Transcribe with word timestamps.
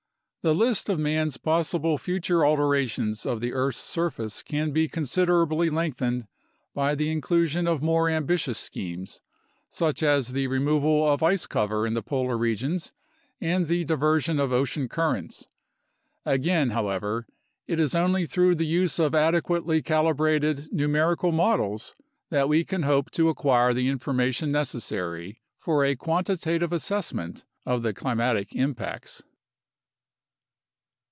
The 0.43 0.55
list 0.55 0.89
of 0.89 0.97
man's 0.97 1.37
possible 1.37 1.99
future 1.99 2.43
alterations 2.43 3.27
of 3.27 3.41
the 3.41 3.53
earth's 3.53 3.77
surface 3.77 4.41
can 4.41 4.71
be 4.71 4.87
considerably 4.87 5.69
lengthened 5.69 6.25
by 6.73 6.95
the 6.95 7.11
inclusion 7.11 7.67
of 7.67 7.83
more 7.83 8.09
ambitious 8.09 8.57
schemes, 8.57 9.21
such 9.69 10.01
as 10.01 10.29
the 10.29 10.47
removal 10.47 11.07
of 11.07 11.21
ice 11.21 11.45
cover 11.45 11.85
in 11.85 11.93
the 11.93 12.01
polar 12.01 12.39
regions 12.39 12.91
and 13.39 13.67
the 13.67 13.83
diversion 13.85 14.39
of 14.39 14.51
ocean 14.51 14.89
currents. 14.89 15.47
Again, 16.25 16.71
how 16.71 16.89
ever, 16.89 17.27
it 17.67 17.79
is 17.79 17.93
only 17.93 18.25
through 18.25 18.55
the 18.55 18.65
use 18.65 18.97
of 18.97 19.13
adequately 19.13 19.83
calibrated 19.83 20.69
numerical 20.71 21.31
models 21.31 21.93
that 22.31 22.49
we 22.49 22.63
can 22.65 22.81
hope 22.81 23.11
to 23.11 23.29
acquire 23.29 23.75
the 23.75 23.87
information 23.89 24.51
necessary 24.51 25.39
for 25.59 25.85
a 25.85 25.95
quantitative 25.95 26.73
assessment 26.73 27.45
of 27.63 27.83
the 27.83 27.93
climatic 27.93 28.55
impacts. 28.55 29.21